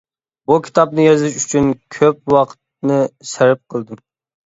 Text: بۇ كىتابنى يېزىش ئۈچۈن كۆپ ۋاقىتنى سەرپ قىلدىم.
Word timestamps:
بۇ 0.51 0.55
كىتابنى 0.67 1.05
يېزىش 1.09 1.37
ئۈچۈن 1.43 1.71
كۆپ 1.99 2.35
ۋاقىتنى 2.37 3.01
سەرپ 3.37 3.67
قىلدىم. 3.73 4.07